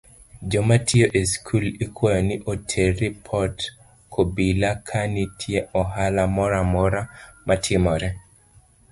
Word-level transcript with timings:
Jomatiyo 0.51 1.07
e 1.19 1.21
skul 1.31 1.65
ikwayo 1.85 2.21
ni 2.27 2.35
oter 2.51 2.89
ripot 2.99 3.57
kobila 4.13 4.69
ka 4.87 4.99
nitie 5.13 5.59
ohala 5.79 6.23
moramora 6.35 7.01
matimore. 7.47 8.09